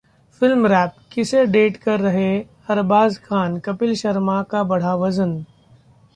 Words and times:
Film 0.41 0.63
Wrap: 0.65 0.93
किसे 1.11 1.45
date 1.45 1.77
कर 1.77 1.99
रहे 1.99 2.31
अरबाज 2.69 3.17
खान? 3.19 3.59
कपिल 3.59 3.95
शर्मा 3.95 4.41
का 4.43 4.63
बढ़ा 4.63 4.95
वजन 4.95 5.43